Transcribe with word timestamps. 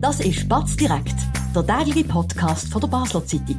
Das 0.00 0.18
ist 0.20 0.48
Batz 0.48 0.76
direkt, 0.76 1.14
der 1.54 1.66
tägliche 1.66 2.08
Podcast 2.08 2.72
von 2.72 2.80
der 2.80 2.88
Basler 2.88 3.22
Zeitung. 3.26 3.58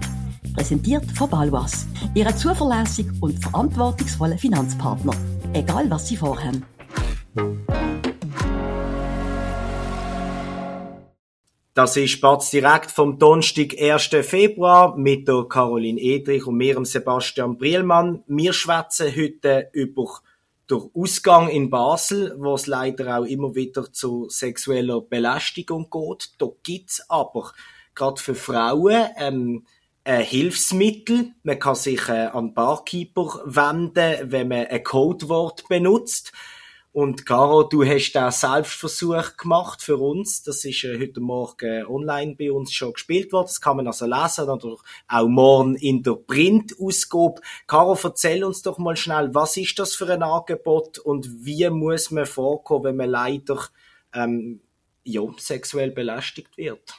Präsentiert 0.56 1.06
von 1.12 1.30
Balwas, 1.30 1.86
Ihrem 2.16 2.36
zuverlässigen 2.36 3.16
und 3.22 3.38
verantwortungsvollen 3.38 4.40
Finanzpartner. 4.40 5.14
Egal 5.54 5.88
was 5.92 6.08
Sie 6.08 6.18
vorhaben. 6.18 6.66
Das 11.76 11.96
ist 11.96 12.20
Batz 12.20 12.50
direkt 12.50 12.90
vom 12.90 13.20
Donnerstag, 13.20 13.80
1. 13.80 14.10
Februar 14.26 14.98
mit 14.98 15.28
der 15.28 15.46
Caroline 15.48 16.02
Edrich 16.02 16.48
und 16.48 16.58
mir, 16.58 16.84
Sebastian 16.86 17.60
Brielmann. 17.60 18.24
Wir 18.26 18.54
schwätzen 18.54 19.14
heute 19.16 19.70
über 19.74 20.08
der 20.72 20.90
Ausgang 20.94 21.50
in 21.50 21.70
Basel, 21.70 22.34
wo 22.38 22.56
es 22.56 22.66
leider 22.66 23.20
auch 23.20 23.26
immer 23.26 23.54
wieder 23.54 23.92
zu 23.92 24.30
sexueller 24.30 25.02
Belästigung 25.02 25.90
geht. 25.90 26.32
Da 26.40 26.48
gibt's 26.64 27.08
aber 27.10 27.52
gerade 27.94 28.22
für 28.22 28.36
Frauen 28.36 29.10
ähm, 29.18 29.66
ein 30.04 30.24
Hilfsmittel. 30.24 31.34
Man 31.44 31.60
kann 31.60 31.76
sich 31.76 32.08
äh, 32.08 32.28
an 32.28 32.54
Barkeeper 32.54 33.42
wenden, 33.46 34.32
wenn 34.32 34.48
man 34.48 34.68
ein 34.68 34.84
Codewort 34.84 35.68
benutzt. 35.68 36.32
Und 36.94 37.26
Caro, 37.26 37.64
du 37.64 37.86
hast 37.86 38.12
da 38.12 38.32
Selbstversuch 38.32 39.38
gemacht 39.38 39.82
für 39.82 39.96
uns. 39.96 40.44
Das 40.44 40.66
ist 40.66 40.84
äh, 40.84 41.00
heute 41.00 41.22
Morgen 41.22 41.86
online 41.86 42.36
bei 42.36 42.52
uns 42.52 42.74
schon 42.74 42.92
gespielt 42.92 43.32
worden. 43.32 43.46
Das 43.46 43.62
kann 43.62 43.78
man 43.78 43.88
also 43.88 44.06
lesen 44.06 44.50
oder 44.50 44.76
auch 45.08 45.28
morgen 45.28 45.76
in 45.76 46.04
der 46.04 46.16
Printausgabe. 46.16 47.40
Caro, 47.66 47.98
erzähl 48.04 48.44
uns 48.44 48.62
doch 48.62 48.78
mal 48.78 48.98
schnell, 48.98 49.34
was 49.34 49.56
ist 49.56 49.80
das 49.80 49.96
für 49.96 50.12
ein 50.12 50.22
Angebot 50.22 51.00
und 51.00 51.46
wie 51.46 51.70
muss 51.70 52.12
man 52.12 52.26
vorkommen, 52.26 52.84
wenn 52.84 52.98
man 52.98 53.10
leider 53.10 53.60
ähm, 54.14 54.60
ja, 55.06 55.22
sexuell 55.38 55.92
belästigt 55.92 56.58
wird? 56.58 56.94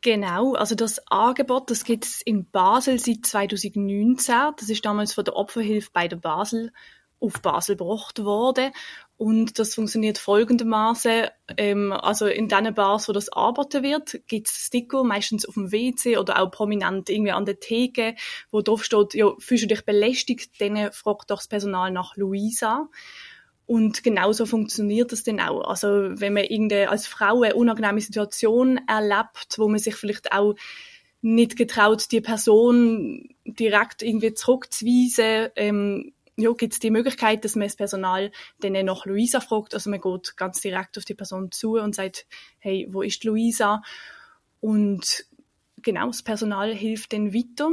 Genau, 0.00 0.54
also 0.54 0.74
das 0.74 1.06
Angebot, 1.08 1.70
das 1.70 1.84
gibt 1.84 2.06
es 2.06 2.22
in 2.22 2.50
Basel 2.50 2.98
seit 2.98 3.26
2019. 3.26 4.34
Das 4.58 4.70
ist 4.70 4.84
damals 4.84 5.12
von 5.12 5.24
der 5.26 5.36
Opferhilfe 5.36 5.90
bei 5.92 6.08
der 6.08 6.16
Basel 6.16 6.72
auf 7.24 7.40
Basel 7.40 7.76
gebracht 7.76 8.24
worden. 8.24 8.72
Und 9.16 9.58
das 9.58 9.74
funktioniert 9.74 10.18
folgendermaßen: 10.18 11.28
ähm, 11.56 11.92
also 11.92 12.26
in 12.26 12.48
diesen 12.48 12.74
Bars, 12.74 13.08
wo 13.08 13.12
das 13.12 13.28
angeboten 13.28 13.82
wird, 13.82 14.20
gibt 14.26 14.48
es 14.48 14.54
Sticker, 14.54 15.04
meistens 15.04 15.46
auf 15.46 15.54
dem 15.54 15.72
WC 15.72 16.18
oder 16.18 16.40
auch 16.40 16.50
prominent 16.50 17.08
irgendwie 17.08 17.32
an 17.32 17.44
der 17.44 17.60
Theke, 17.60 18.16
wo 18.50 18.60
drauf 18.60 18.84
steht, 18.84 19.14
ja, 19.14 19.32
fühlst 19.38 19.64
du 19.64 19.68
dich 19.68 19.84
belästigt, 19.84 20.60
dann 20.60 20.92
fragt 20.92 21.30
doch 21.30 21.38
das 21.38 21.48
Personal 21.48 21.90
nach 21.90 22.16
Luisa. 22.16 22.88
Und 23.66 24.02
genauso 24.02 24.44
funktioniert 24.44 25.12
das 25.12 25.22
dann 25.22 25.40
auch. 25.40 25.62
Also 25.62 25.88
wenn 25.88 26.34
man 26.34 26.44
irgendwie 26.44 26.84
als 26.84 27.06
Frau 27.06 27.42
eine 27.42 27.54
unangenehme 27.54 28.00
Situation 28.00 28.78
erlebt, 28.86 29.54
wo 29.56 29.68
man 29.68 29.78
sich 29.78 29.94
vielleicht 29.94 30.32
auch 30.32 30.54
nicht 31.22 31.56
getraut, 31.56 32.12
die 32.12 32.20
Person 32.20 33.34
direkt 33.46 34.02
irgendwie 34.02 34.34
zurückzuweisen, 34.34 35.50
ähm, 35.56 36.13
ja, 36.36 36.52
gibt 36.52 36.72
es 36.72 36.80
die 36.80 36.90
Möglichkeit, 36.90 37.44
dass 37.44 37.54
man 37.54 37.66
das 37.66 37.76
Personal 37.76 38.32
dann 38.60 38.72
nach 38.72 39.06
Luisa 39.06 39.40
fragt. 39.40 39.74
Also 39.74 39.90
man 39.90 40.00
geht 40.00 40.36
ganz 40.36 40.60
direkt 40.60 40.98
auf 40.98 41.04
die 41.04 41.14
Person 41.14 41.50
zu 41.52 41.74
und 41.74 41.94
sagt, 41.94 42.26
hey, 42.58 42.88
wo 42.90 43.02
ist 43.02 43.24
Luisa? 43.24 43.82
Und 44.60 45.26
genau, 45.82 46.06
das 46.08 46.22
Personal 46.22 46.74
hilft 46.74 47.12
dann 47.12 47.32
weiter. 47.32 47.72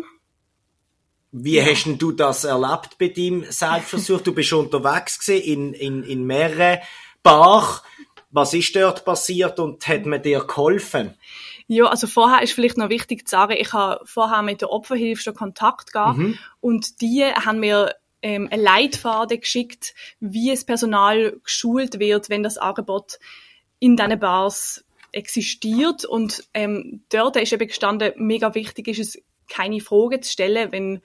Wie 1.32 1.56
ja. 1.56 1.66
hast 1.66 1.86
denn 1.86 1.98
du 1.98 2.12
das 2.12 2.44
erlebt 2.44 2.98
bei 3.00 3.08
deinem 3.08 3.46
Selbstversuch? 3.50 4.22
du 4.22 4.34
bist 4.34 4.52
unterwegs 4.54 5.20
gewesen 5.20 5.44
in, 5.44 5.74
in, 5.74 6.04
in 6.04 6.24
mehreren 6.26 6.80
Bars. 7.24 7.82
Was 8.32 8.54
ist 8.54 8.76
dort 8.76 9.04
passiert 9.04 9.60
und 9.60 9.88
hat 9.88 10.06
man 10.06 10.22
dir 10.22 10.42
geholfen? 10.42 11.16
Ja, 11.68 11.86
also 11.86 12.08
vorher 12.08 12.42
ist 12.42 12.54
vielleicht 12.54 12.78
noch 12.78 12.90
wichtig 12.90 13.28
zu 13.28 13.32
sagen, 13.32 13.56
ich 13.58 13.72
habe 13.72 14.06
vorher 14.06 14.42
mit 14.42 14.62
der 14.62 14.72
Opferhilfe 14.72 15.22
schon 15.22 15.34
Kontakt 15.34 15.94
gehabt 15.94 16.18
mhm. 16.18 16.38
und 16.60 17.02
die 17.02 17.24
haben 17.24 17.62
mir 17.62 17.96
ähm, 18.22 18.50
Leitfaden 18.54 19.40
geschickt, 19.40 19.94
wie 20.20 20.50
das 20.50 20.66
Personal 20.66 21.40
geschult 21.44 22.00
wird, 22.00 22.30
wenn 22.30 22.44
das 22.44 22.58
Angebot 22.58 23.20
in 23.80 23.96
diesen 23.96 24.20
Bars 24.20 24.86
existiert. 25.12 26.06
Und 26.06 26.44
ähm, 26.54 27.04
dort 27.10 27.36
ist 27.36 27.54
eben 27.54 27.68
gestanden, 27.68 28.14
mega 28.18 28.54
wichtig 28.56 28.88
ist 28.88 29.00
es, 29.00 29.24
keine 29.48 29.82
Fragen 29.82 30.22
zu 30.22 30.32
stellen, 30.32 30.72
wenn 30.72 31.02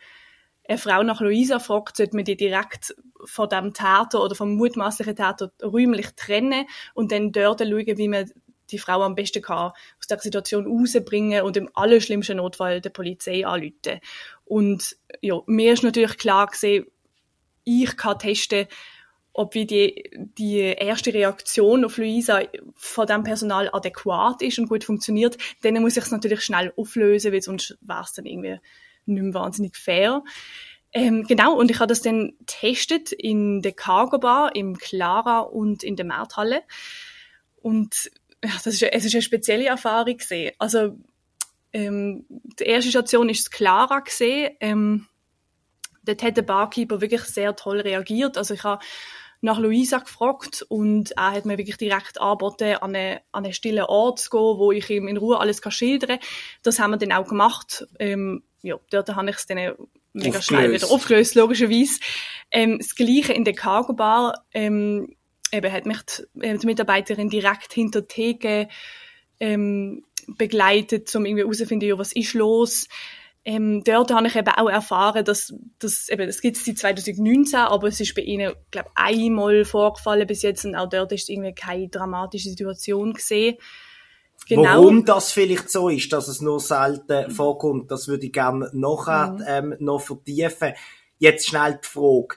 eine 0.68 0.78
Frau 0.78 1.02
nach 1.02 1.20
Luisa 1.20 1.58
fragt, 1.58 1.96
sollte 1.96 2.16
man 2.16 2.24
die 2.24 2.36
direkt 2.36 2.94
von 3.24 3.48
dem 3.48 3.72
Täter 3.72 4.22
oder 4.22 4.34
vom 4.34 4.54
mutmaßlichen 4.54 5.16
Täter 5.16 5.52
räumlich 5.62 6.08
trennen 6.16 6.66
und 6.94 7.12
dann 7.12 7.32
dort 7.32 7.60
schauen, 7.60 7.98
wie 7.98 8.08
man 8.08 8.30
die 8.70 8.78
Frau 8.78 9.02
am 9.02 9.14
besten 9.14 9.42
kann 9.42 9.72
aus 9.98 10.06
der 10.08 10.18
Situation 10.18 10.66
rausbringen 10.66 11.42
und 11.42 11.56
im 11.56 11.70
allerschlimmsten 11.74 12.38
Notfall 12.38 12.80
der 12.80 12.90
Polizei 12.90 13.46
anrufen. 13.46 14.00
Und 14.44 14.96
ja, 15.20 15.40
mir 15.46 15.72
ist 15.72 15.84
natürlich 15.84 16.18
klar 16.18 16.48
gesehen, 16.48 16.86
ich 17.66 17.96
kann 17.96 18.18
testen, 18.18 18.66
ob 19.34 19.54
wie 19.54 19.66
die, 19.66 20.10
die 20.38 20.60
erste 20.60 21.12
Reaktion 21.12 21.84
auf 21.84 21.98
Luisa 21.98 22.40
von 22.74 23.06
dem 23.06 23.22
Personal 23.22 23.68
adäquat 23.70 24.40
ist 24.40 24.58
und 24.58 24.68
gut 24.68 24.84
funktioniert, 24.84 25.36
dann 25.60 25.74
muss 25.82 25.96
ich 25.98 26.04
es 26.04 26.10
natürlich 26.10 26.42
schnell 26.42 26.72
auflösen, 26.76 27.32
weil 27.32 27.42
sonst 27.42 27.76
wäre 27.82 28.02
es 28.02 28.14
dann 28.14 28.24
irgendwie 28.24 28.58
nicht 29.04 29.22
mehr 29.22 29.34
wahnsinnig 29.34 29.76
fair. 29.76 30.22
Ähm, 30.92 31.24
genau, 31.26 31.54
und 31.54 31.70
ich 31.70 31.78
habe 31.78 31.88
das 31.88 32.00
dann 32.00 32.32
testet 32.46 33.12
in 33.12 33.60
der 33.60 33.72
Cargo 33.72 34.18
Bar, 34.18 34.56
im 34.56 34.78
Clara 34.78 35.40
und 35.40 35.82
in 35.82 35.96
der 35.96 36.06
Markthalle. 36.06 36.62
Und 37.60 38.10
ja, 38.42 38.52
das 38.64 38.66
ist, 38.66 38.82
es 38.82 39.04
ist 39.04 39.14
eine 39.14 39.22
spezielle 39.22 39.66
Erfahrung 39.66 40.16
gesehen. 40.16 40.54
Also 40.58 40.96
ähm, 41.74 42.24
die 42.30 42.64
erste 42.64 42.90
Station 42.90 43.28
ist 43.28 43.44
das 43.44 43.50
Clara 43.50 44.00
gesehen. 44.00 44.56
Ähm, 44.60 45.06
dort 46.06 46.22
hat 46.22 46.36
der 46.36 46.42
Barkeeper 46.42 47.00
wirklich 47.00 47.22
sehr 47.22 47.54
toll 47.56 47.80
reagiert. 47.80 48.38
Also 48.38 48.54
ich 48.54 48.64
habe 48.64 48.84
nach 49.40 49.58
Luisa 49.58 49.98
gefragt 49.98 50.64
und 50.68 51.12
er 51.12 51.32
hat 51.32 51.44
mir 51.44 51.58
wirklich 51.58 51.76
direkt 51.76 52.20
angeboten, 52.20 52.76
an 52.80 52.94
einen, 52.94 53.18
an 53.32 53.44
einen 53.44 53.52
stillen 53.52 53.84
Ort 53.84 54.18
zu 54.18 54.30
gehen, 54.30 54.58
wo 54.58 54.72
ich 54.72 54.88
ihm 54.90 55.08
in 55.08 55.16
Ruhe 55.16 55.38
alles 55.38 55.60
kann 55.60 55.72
schildern 55.72 56.18
kann. 56.18 56.28
Das 56.62 56.78
haben 56.78 56.92
wir 56.92 56.96
dann 56.96 57.12
auch 57.12 57.28
gemacht. 57.28 57.86
Ähm, 57.98 58.42
ja, 58.62 58.76
dort 58.90 59.14
habe 59.14 59.30
ich 59.30 59.36
es 59.36 59.46
dann 59.46 59.74
mega 60.12 60.40
schnell 60.40 60.72
wieder 60.72 60.90
aufgelöst, 60.90 61.34
logischerweise. 61.34 62.00
Ähm, 62.50 62.78
das 62.78 62.94
Gleiche 62.94 63.32
in 63.32 63.44
der 63.44 63.54
Cargo 63.54 63.92
Bar, 63.92 64.44
ähm, 64.52 65.14
eben 65.52 65.72
hat 65.72 65.86
mich 65.86 65.98
die, 66.02 66.46
äh, 66.46 66.58
die 66.58 66.66
Mitarbeiterin 66.66 67.28
direkt 67.28 67.72
hinter 67.72 68.00
die 68.02 68.08
Theke 68.08 68.68
ähm, 69.38 70.04
begleitet, 70.26 71.14
um 71.14 71.24
irgendwie 71.24 71.42
herauszufinden, 71.42 71.88
ja, 71.88 71.98
was 71.98 72.12
ist 72.12 72.34
los. 72.34 72.88
Ähm, 73.48 73.84
dort 73.84 74.12
habe 74.12 74.26
ich 74.26 74.34
eben 74.34 74.48
auch 74.48 74.68
erfahren, 74.68 75.24
dass, 75.24 75.54
dass 75.78 76.08
eben, 76.08 76.26
das 76.26 76.40
gibt 76.40 76.56
es 76.56 76.64
seit 76.64 76.78
2019, 76.78 77.60
aber 77.60 77.86
es 77.86 78.00
ist 78.00 78.12
bei 78.16 78.22
ihnen, 78.22 78.52
glaube 78.72 78.90
einmal 78.96 79.64
vorgefallen 79.64 80.26
bis 80.26 80.42
jetzt 80.42 80.64
und 80.64 80.74
auch 80.74 80.88
dort 80.88 81.12
ist 81.12 81.30
irgendwie 81.30 81.54
keine 81.54 81.88
dramatische 81.88 82.48
Situation 82.48 83.12
gesehen. 83.12 83.56
Genau. 84.48 84.64
Warum 84.64 85.04
das 85.04 85.30
vielleicht 85.30 85.70
so 85.70 85.88
ist, 85.88 86.12
dass 86.12 86.26
es 86.26 86.40
nur 86.40 86.58
selten 86.58 87.30
vorkommt, 87.30 87.92
das 87.92 88.08
würde 88.08 88.26
ich 88.26 88.32
gerne 88.32 88.68
nachher 88.72 89.34
mhm. 89.34 89.44
ähm, 89.46 89.76
noch 89.78 90.00
vertiefen. 90.00 90.72
Jetzt 91.18 91.46
schnell 91.46 91.78
die 91.82 91.88
Frage. 91.88 92.36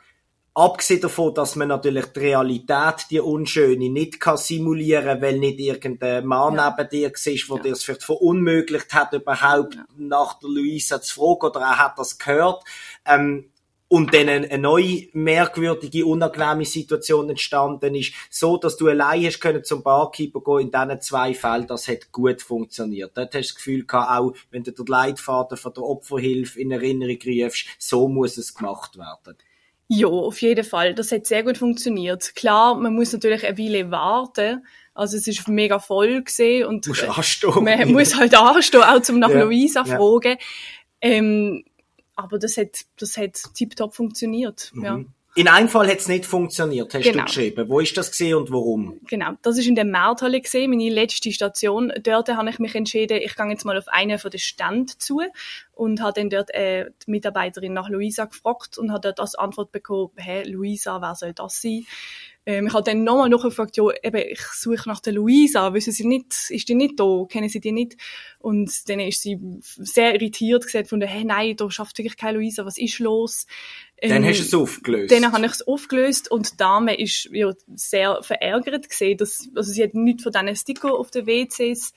Abgesehen 0.53 1.01
davon, 1.01 1.33
dass 1.33 1.55
man 1.55 1.67
natürlich 1.67 2.05
die 2.07 2.19
Realität, 2.19 3.05
die 3.11 3.19
Unschöne, 3.19 3.89
nicht 3.89 4.19
kann 4.19 4.37
simulieren 4.37 5.21
weil 5.21 5.37
nicht 5.37 5.59
irgendein 5.59 6.25
Mann 6.25 6.55
ja. 6.55 6.75
neben 6.75 6.89
dir 6.89 7.11
ist, 7.13 7.49
wo 7.49 7.57
ja. 7.57 7.63
dir 7.63 7.71
es 7.73 7.83
vielleicht 7.83 8.03
verunmöglicht 8.03 8.93
hat, 8.93 9.13
überhaupt 9.13 9.75
ja. 9.75 9.85
nach 9.97 10.39
der 10.39 10.49
Luisa 10.49 11.01
zu 11.01 11.15
fragen 11.15 11.47
oder 11.47 11.61
er 11.61 11.77
hat 11.77 11.97
das 11.97 12.17
gehört. 12.17 12.63
Ähm, 13.05 13.51
und 13.91 14.13
dann 14.13 14.29
eine, 14.29 14.57
neue, 14.59 15.07
merkwürdige, 15.13 16.05
unangenehme 16.05 16.63
Situation 16.63 17.27
entstanden 17.29 17.95
ist, 17.95 18.13
so, 18.29 18.57
dass 18.57 18.77
du 18.77 18.87
allein 18.87 19.25
hast 19.25 19.39
können 19.39 19.63
zum 19.63 19.81
Barkeeper 19.81 20.41
gehen 20.41 20.67
in 20.67 20.71
diesen 20.71 21.01
zwei 21.01 21.33
Fällen, 21.33 21.65
das 21.65 21.87
hat 21.87 22.11
gut 22.11 22.41
funktioniert. 22.43 23.17
Dort 23.17 23.33
hast 23.33 23.49
du 23.49 23.53
das 23.53 23.55
Gefühl 23.55 23.85
gehabt, 23.87 24.11
auch 24.11 24.33
wenn 24.51 24.63
du 24.63 24.71
den 24.71 24.85
Leitfaden 24.85 25.57
von 25.57 25.73
der 25.73 25.83
Opferhilfe 25.83 26.61
in 26.61 26.71
Erinnerung 26.71 27.17
rufst, 27.25 27.65
so 27.79 28.07
muss 28.07 28.37
es 28.37 28.53
gemacht 28.53 28.95
werden. 28.97 29.37
Ja, 29.91 30.07
auf 30.07 30.39
jeden 30.41 30.63
Fall. 30.63 30.93
Das 30.93 31.11
hat 31.11 31.25
sehr 31.25 31.43
gut 31.43 31.57
funktioniert. 31.57 32.35
Klar, 32.35 32.75
man 32.75 32.93
muss 32.93 33.11
natürlich 33.11 33.43
eine 33.43 33.57
Weile 33.57 33.89
warten. 33.89 34.63
Also 34.93 35.17
es 35.17 35.25
ist 35.25 35.47
mega 35.47 35.79
voll 35.79 36.21
gesehen 36.21 36.67
und 36.67 36.85
man 37.61 37.91
muss 37.91 38.15
halt 38.15 38.35
anstehen, 38.35 38.83
auch 38.83 39.01
zum 39.01 39.17
nach 39.17 39.31
ja, 39.31 39.43
Luisa 39.43 39.83
ja. 39.85 39.97
fragen. 39.97 40.37
Ähm, 41.01 41.63
aber 42.15 42.37
das 42.37 42.57
hat, 42.57 42.81
das 42.97 43.17
hat 43.17 43.39
tiptop 43.55 43.95
funktioniert. 43.95 44.69
Mhm. 44.73 44.83
Ja. 44.83 44.99
In 45.35 45.47
einem 45.47 45.69
Fall 45.69 45.87
hat 45.87 45.99
es 45.99 46.07
nicht 46.07 46.25
funktioniert, 46.25 46.93
hast 46.93 47.03
genau. 47.03 47.19
du 47.19 47.25
geschrieben. 47.25 47.69
Wo 47.69 47.79
ist 47.79 47.95
das 47.95 48.09
gesehen 48.11 48.35
und 48.35 48.51
warum? 48.51 48.99
Genau, 49.07 49.33
das 49.41 49.57
ist 49.57 49.67
in 49.67 49.75
der 49.75 49.85
Markthalle 49.85 50.41
gesehen, 50.41 50.71
meine 50.71 50.89
letzte 50.89 51.31
Station. 51.31 51.93
Dort 52.01 52.29
habe 52.29 52.49
ich 52.49 52.59
mich 52.59 52.73
entschieden, 52.73 53.19
ich 53.23 53.35
gehe 53.35 53.47
jetzt 53.47 53.63
mal 53.63 53.77
auf 53.77 53.87
einen 53.87 54.17
von 54.17 54.31
den 54.31 54.39
Ständen 54.39 54.87
zu 54.97 55.21
und 55.73 56.01
habe 56.01 56.13
dann 56.19 56.29
dort 56.29 56.53
äh, 56.53 56.89
die 57.05 57.11
Mitarbeiterin 57.11 57.73
nach 57.73 57.89
Luisa 57.89 58.25
gefragt 58.25 58.77
und 58.77 58.91
habe 58.91 59.01
dort 59.01 59.19
als 59.19 59.35
Antwort 59.35 59.71
bekommen, 59.71 60.11
hey, 60.15 60.49
Luisa, 60.49 60.99
wer 61.01 61.15
soll 61.15 61.33
das 61.33 61.61
sein? 61.61 61.85
Ähm, 62.45 62.65
ich 62.67 62.73
habe 62.73 62.83
dann 62.83 63.03
nochmal 63.03 63.29
nachgefragt, 63.29 63.77
ja, 63.77 63.83
eben, 64.01 64.23
ich 64.27 64.41
suche 64.41 64.89
nach 64.89 65.01
der 65.01 65.13
Luisa, 65.13 65.73
wissen 65.73 65.93
Sie 65.93 66.07
nicht, 66.07 66.33
ist 66.49 66.67
die 66.67 66.73
nicht 66.73 66.99
da, 66.99 67.25
kennen 67.29 67.47
Sie 67.47 67.59
die 67.59 67.71
nicht? 67.71 67.95
Und 68.39 68.89
dann 68.89 68.99
ist 68.99 69.21
sie 69.21 69.37
sehr 69.59 70.15
irritiert 70.15 70.63
gesagt 70.63 70.87
von 70.87 70.99
der, 70.99 71.09
hey, 71.09 71.25
nein, 71.25 71.55
da 71.57 71.69
schafft 71.69 71.97
wirklich 71.97 72.17
keine 72.17 72.39
Luisa, 72.39 72.65
was 72.65 72.77
ist 72.77 72.97
los? 72.99 73.45
Ähm, 74.01 74.09
dann 74.09 74.25
hast 74.25 74.39
du 74.39 74.43
es 74.43 74.53
aufgelöst. 74.53 75.11
Dann 75.11 75.31
habe 75.31 75.45
ich 75.45 75.51
es 75.51 75.67
aufgelöst 75.67 76.31
und 76.31 76.51
die 76.51 76.57
Dame 76.57 76.99
ist 76.99 77.29
ja, 77.31 77.51
sehr 77.75 78.21
verärgert 78.23 78.89
gesehen, 78.89 79.17
dass, 79.17 79.49
also 79.55 79.71
sie 79.71 79.83
hat 79.83 79.93
nichts 79.93 80.23
von 80.23 80.31
diesen 80.31 80.55
Sticker 80.55 80.93
auf 80.93 81.11
den 81.11 81.27
WCs 81.27 81.93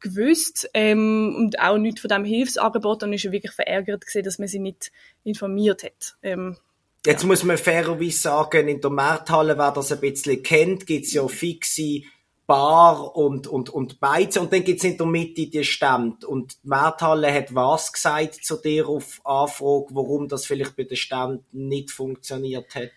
gewusst 0.00 0.68
ähm, 0.74 1.34
und 1.36 1.58
auch 1.60 1.78
nichts 1.78 2.00
von 2.00 2.08
diesem 2.08 2.24
Hilfsangebot 2.24 3.02
und 3.02 3.12
ist 3.12 3.30
wirklich 3.30 3.52
verärgert 3.52 4.04
gesehen, 4.04 4.24
dass 4.24 4.38
man 4.38 4.48
sie 4.48 4.58
nicht 4.58 4.92
informiert 5.24 5.84
hat. 5.84 6.16
Ähm, 6.22 6.56
Jetzt 7.04 7.22
ja. 7.22 7.28
muss 7.28 7.42
man 7.42 7.58
fairerweise 7.58 8.18
sagen, 8.18 8.68
in 8.68 8.80
der 8.80 8.90
Markthalle, 8.90 9.58
wer 9.58 9.72
das 9.72 9.90
ein 9.90 10.00
bisschen 10.00 10.42
kennt, 10.42 10.86
gibt's 10.86 11.12
ja 11.12 11.26
fixe 11.26 12.02
Bar 12.52 13.16
und, 13.16 13.46
und, 13.46 13.70
und 13.70 13.98
Beizen 13.98 14.40
und 14.40 14.52
dann 14.52 14.62
gibt's 14.62 14.84
in 14.84 14.98
der 14.98 15.06
Mitte 15.06 15.46
die 15.46 15.64
Stände. 15.64 16.26
Und 16.26 16.62
die 16.62 16.68
Markthalle 16.68 17.32
hat 17.32 17.54
was 17.54 17.94
gesagt 17.94 18.44
zu 18.44 18.60
dir 18.60 18.88
auf 18.88 19.22
Anfrage, 19.24 19.86
warum 19.92 20.28
das 20.28 20.44
vielleicht 20.44 20.76
bei 20.76 20.84
den 20.84 20.98
Ständen 20.98 21.46
nicht 21.50 21.90
funktioniert 21.90 22.74
hat? 22.74 22.90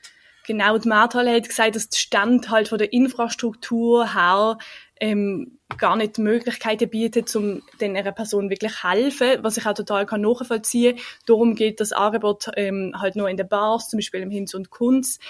Genau, 0.45 0.77
die 0.77 0.89
Markthalle 0.89 1.33
hat 1.33 1.47
gesagt, 1.47 1.77
dass 1.77 1.87
die 1.87 1.97
Stände 1.97 2.49
halt 2.49 2.67
von 2.67 2.79
der 2.79 2.91
Infrastruktur 2.91 4.13
her 4.13 4.57
ähm, 4.99 5.57
gar 5.77 5.95
nicht 5.95 6.17
die 6.17 6.21
Möglichkeiten 6.21 6.89
bietet, 6.89 7.33
um 7.33 7.61
einer 7.79 8.11
Person 8.11 8.49
wirklich 8.49 8.83
helfen, 8.83 9.37
was 9.41 9.55
ich 9.55 9.65
auch 9.65 9.73
total 9.73 10.05
kann 10.05 10.19
nachvollziehen. 10.19 10.99
Darum 11.27 11.55
geht 11.55 11.79
das 11.79 11.93
Angebot 11.93 12.51
ähm, 12.57 12.91
halt 12.99 13.15
nur 13.15 13.29
in 13.29 13.37
den 13.37 13.47
Bars, 13.47 13.89
zum 13.89 13.99
Beispiel 13.99 14.19
im 14.19 14.31
Hinz 14.31 14.53
und 14.53 14.69
Kunst. 14.69 15.21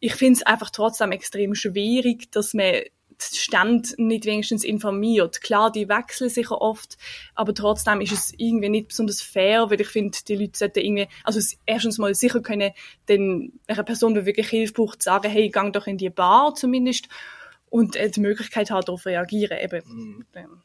Ich 0.00 0.16
finde 0.16 0.38
es 0.38 0.42
einfach 0.42 0.70
trotzdem 0.70 1.12
extrem 1.12 1.54
schwierig, 1.54 2.32
dass 2.32 2.52
man 2.52 2.82
Stand 3.22 3.94
nicht 3.98 4.24
wenigstens 4.24 4.64
informiert. 4.64 5.40
Klar, 5.40 5.70
die 5.72 5.88
wechseln 5.88 6.30
sicher 6.30 6.60
oft, 6.60 6.96
aber 7.34 7.54
trotzdem 7.54 8.00
ist 8.00 8.12
es 8.12 8.32
irgendwie 8.36 8.68
nicht 8.68 8.88
besonders 8.88 9.22
fair, 9.22 9.70
weil 9.70 9.80
ich 9.80 9.88
finde, 9.88 10.18
die 10.26 10.36
Leute 10.36 10.58
sollten 10.58 10.80
irgendwie, 10.80 11.08
also 11.24 11.40
erstens 11.66 11.98
mal 11.98 12.14
sicher 12.14 12.40
können, 12.40 12.72
den, 13.08 13.60
einer 13.66 13.82
Person, 13.84 14.14
die 14.14 14.26
wirklich 14.26 14.48
Hilfe 14.48 14.74
braucht, 14.74 15.02
sagen, 15.02 15.30
hey, 15.30 15.48
gang 15.48 15.72
doch 15.72 15.86
in 15.86 15.98
die 15.98 16.10
Bar 16.10 16.54
zumindest 16.54 17.08
und 17.68 17.96
äh, 17.96 18.10
die 18.10 18.20
Möglichkeit 18.20 18.70
hat, 18.70 18.88
darauf 18.88 19.06
reagieren. 19.06 19.58
Eben. 19.58 20.24
Mhm. 20.34 20.62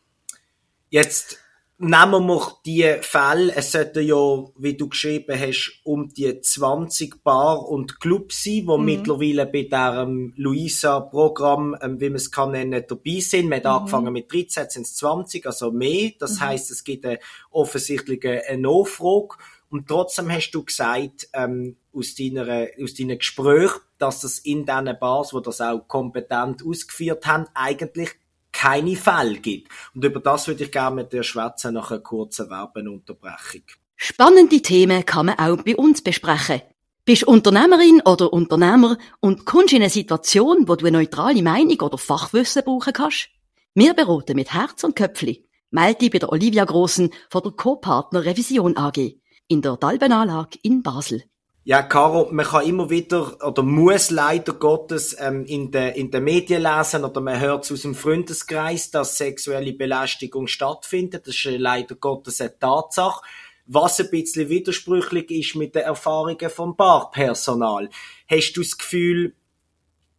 Jetzt 0.89 1.44
nehmen 1.77 2.25
wir 2.27 2.57
die 2.65 2.95
Fälle, 3.01 3.53
es 3.53 3.73
sollten 3.73 4.05
ja, 4.05 4.45
wie 4.57 4.77
du 4.77 4.87
geschrieben 4.87 5.37
hast, 5.37 5.81
um 5.83 6.07
die 6.13 6.39
20 6.39 7.23
Bar 7.23 7.67
und 7.67 7.99
Clubs 7.99 8.43
sein, 8.43 8.65
die 8.65 8.77
mhm. 8.77 8.85
mittlerweile 8.85 9.45
bei 9.45 9.63
diesem 9.63 10.33
Luisa-Programm, 10.37 11.75
ähm, 11.81 11.99
wie 11.99 12.09
man 12.09 12.15
es 12.15 12.31
kann 12.31 12.51
nennen, 12.51 12.83
dabei 12.87 13.19
sind. 13.19 13.49
Wir 13.49 13.57
haben 13.57 13.63
mhm. 13.63 13.67
angefangen 13.67 14.13
mit 14.13 14.31
13, 14.31 14.69
sind 14.69 14.83
es 14.83 14.95
20, 14.95 15.45
also 15.45 15.71
mehr. 15.71 16.11
Das 16.19 16.35
mhm. 16.35 16.41
heißt, 16.41 16.71
es 16.71 16.83
gibt 16.83 17.05
eine, 17.05 17.19
offensichtlich 17.51 18.25
eine 18.25 18.61
Nachfrage. 18.61 19.35
Und 19.69 19.87
trotzdem 19.87 20.31
hast 20.31 20.51
du 20.51 20.63
gesagt, 20.63 21.27
ähm, 21.33 21.75
aus, 21.93 22.15
deiner, 22.15 22.67
aus 22.81 22.93
deinen 22.93 23.17
Gesprächen, 23.17 23.81
dass 23.97 24.21
das 24.21 24.39
in 24.39 24.65
diesen 24.65 24.97
Bars, 24.99 25.33
wo 25.33 25.41
das 25.41 25.59
auch 25.59 25.87
kompetent 25.87 26.63
ausgeführt 26.65 27.25
haben, 27.25 27.47
eigentlich 27.53 28.11
keine 28.55 28.95
Fälle 28.95 29.39
gibt. 29.39 29.71
Und 29.93 30.05
über 30.05 30.19
das 30.19 30.47
würde 30.47 30.63
ich 30.63 30.71
gerne 30.71 30.95
mit 30.95 31.11
dir 31.11 31.23
schwätzen 31.23 31.73
nach 31.73 31.91
einer 31.91 31.99
kurzen 31.99 32.49
Werbenunterbrechung. 32.49 33.63
Spannende 33.97 34.61
Themen 34.61 35.05
kann 35.05 35.27
man 35.27 35.39
auch 35.39 35.61
bei 35.63 35.75
uns 35.75 36.01
besprechen. 36.01 36.61
Bist 37.03 37.25
Unternehmerin 37.25 38.01
oder 38.05 38.31
Unternehmer 38.31 38.97
und 39.19 39.45
kommst 39.45 39.73
in 39.73 39.81
eine 39.81 39.89
Situation, 39.89 40.67
wo 40.67 40.75
du 40.75 40.85
eine 40.85 40.99
neutrale 40.99 41.43
Meinung 41.43 41.79
oder 41.81 41.97
Fachwissen 41.97 42.63
brauchen 42.63 42.93
kannst? 42.93 43.29
Wir 43.73 43.93
beraten 43.93 44.35
mit 44.37 44.53
Herz 44.53 44.83
und 44.83 44.95
Köpfli. 44.95 45.45
Melde 45.69 45.99
dich 45.99 46.11
bei 46.11 46.19
der 46.19 46.31
Olivia 46.31 46.63
Grossen 46.63 47.11
von 47.29 47.43
der 47.43 47.51
Co-Partner 47.51 48.23
Revision 48.23 48.77
AG 48.77 49.17
in 49.47 49.61
der 49.61 49.75
Dalbenanlage 49.75 50.59
in 50.63 50.81
Basel. 50.81 51.23
Ja, 51.67 51.81
Caro, 51.81 52.29
man 52.31 52.45
kann 52.45 52.67
immer 52.67 52.91
wieder 52.91 53.43
oder 53.43 53.63
muss 53.63 54.11
leider 54.11 54.53
Gottes 54.53 55.15
ähm, 55.19 55.45
in 55.45 55.71
den 55.71 55.95
in 55.95 56.11
den 56.11 56.23
Medien 56.23 56.61
lesen 56.61 57.03
oder 57.03 57.21
man 57.21 57.39
hört 57.39 57.63
es 57.63 57.71
aus 57.71 57.81
dem 57.81 57.95
Freundeskreis, 57.95 58.91
dass 58.91 59.17
sexuelle 59.17 59.73
Belästigung 59.73 60.45
stattfindet. 60.45 61.25
Das 61.25 61.33
ist 61.33 61.45
leider 61.45 61.95
Gottes 61.95 62.39
eine 62.39 62.55
Tatsache. 62.59 63.25
Was 63.65 63.99
ein 63.99 64.11
bisschen 64.11 64.47
widersprüchlich 64.49 65.31
ist 65.31 65.55
mit 65.55 65.73
den 65.73 65.81
Erfahrungen 65.81 66.51
vom 66.51 66.75
Barpersonal. 66.75 67.89
Hast 68.29 68.53
du 68.53 68.61
das 68.61 68.77
Gefühl, 68.77 69.33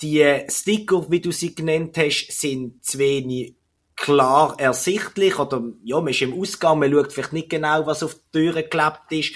die 0.02 0.42
Sticker, 0.48 1.08
wie 1.12 1.20
du 1.20 1.30
sie 1.30 1.54
genannt 1.54 1.96
hast, 1.96 2.26
sind 2.32 2.84
zu 2.84 2.98
wenig 2.98 3.54
klar 3.94 4.56
ersichtlich 4.58 5.38
oder 5.38 5.62
ja, 5.84 6.00
man 6.00 6.08
ist 6.08 6.22
im 6.22 6.38
Ausgang, 6.38 6.80
man 6.80 6.92
schaut 6.92 7.12
vielleicht 7.12 7.32
nicht 7.32 7.48
genau, 7.50 7.86
was 7.86 8.02
auf 8.02 8.14
die 8.14 8.20
Türe 8.32 8.64
geklebt 8.64 9.10
ist 9.10 9.34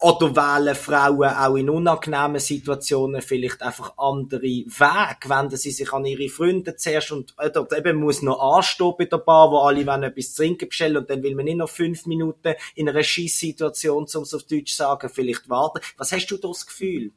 oder 0.00 0.36
wählen 0.36 0.76
Frauen 0.76 1.28
auch 1.28 1.56
in 1.56 1.70
unangenehmen 1.70 2.40
Situationen 2.40 3.20
vielleicht 3.20 3.62
einfach 3.62 3.94
andere 3.98 4.42
Wege, 4.42 5.28
wenden 5.28 5.56
sie 5.56 5.72
sich 5.72 5.92
an 5.92 6.06
ihre 6.06 6.28
Freunde 6.28 6.76
zuerst 6.76 7.10
und 7.10 7.34
oder 7.36 7.78
eben 7.78 7.98
muss 7.98 8.22
noch 8.22 8.56
anstehen 8.56 8.94
bei 8.96 9.06
der 9.06 9.18
Bar, 9.18 9.50
wo 9.50 9.58
alle 9.58 9.84
wollen 9.86 10.04
etwas 10.04 10.34
trinken 10.34 10.68
bestellen 10.68 10.98
und 10.98 11.10
dann 11.10 11.22
will 11.22 11.34
man 11.34 11.46
nicht 11.46 11.56
noch 11.56 11.68
fünf 11.68 12.06
Minuten 12.06 12.54
in 12.76 12.88
einer 12.88 13.02
Schießsituation, 13.02 14.06
um 14.14 14.22
es 14.22 14.34
auf 14.34 14.44
Deutsch 14.44 14.72
zu 14.72 14.76
sagen, 14.76 15.08
vielleicht 15.08 15.48
warten. 15.48 15.80
Was 15.96 16.12
hast 16.12 16.28
du 16.28 16.36
da 16.36 16.48
das 16.48 16.66
Gefühl? 16.66 17.10